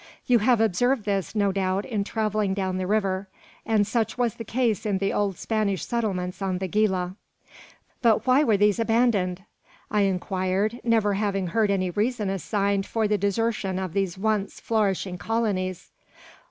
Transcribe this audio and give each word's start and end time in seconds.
You 0.25 0.39
have 0.39 0.59
observed 0.59 1.05
this, 1.05 1.35
no 1.35 1.51
doubt, 1.51 1.85
in 1.85 2.03
travelling 2.03 2.55
down 2.55 2.77
the 2.79 2.87
river; 2.87 3.29
and 3.67 3.85
such 3.85 4.17
was 4.17 4.33
the 4.33 4.43
case 4.43 4.83
in 4.83 4.97
the 4.97 5.13
old 5.13 5.37
Spanish 5.37 5.85
settlements 5.85 6.41
on 6.41 6.57
the 6.57 6.67
Gila." 6.67 7.15
"But 8.01 8.25
why 8.25 8.43
were 8.43 8.57
these 8.57 8.79
abandoned?" 8.79 9.43
I 9.91 10.01
inquired, 10.01 10.79
never 10.83 11.13
having 11.13 11.49
heard 11.49 11.69
any 11.69 11.91
reason 11.91 12.31
assigned 12.31 12.87
for 12.87 13.07
the 13.07 13.19
desertion 13.19 13.77
of 13.77 13.93
these 13.93 14.17
once 14.17 14.59
flourishing 14.59 15.19
colonies. 15.19 15.91